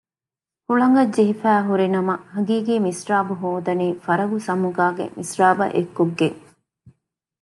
[0.67, 6.39] ހުޅަނގަށް ޖެހިފައި ހުރި ނަމަ ހަގީގީ މިސްރާބު ހޯދަނީ ފަރަގު ސަމުގާގެ މިސްރާބަށް އެއްކޮށްގެން